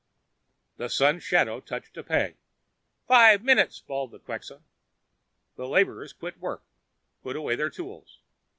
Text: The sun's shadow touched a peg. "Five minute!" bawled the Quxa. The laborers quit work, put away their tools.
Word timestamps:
The 0.77 0.89
sun's 0.89 1.21
shadow 1.21 1.59
touched 1.59 1.95
a 1.95 2.01
peg. 2.01 2.37
"Five 3.07 3.43
minute!" 3.43 3.83
bawled 3.85 4.09
the 4.09 4.19
Quxa. 4.19 4.63
The 5.57 5.67
laborers 5.67 6.11
quit 6.11 6.39
work, 6.39 6.63
put 7.21 7.35
away 7.35 7.55
their 7.55 7.69
tools. 7.69 8.17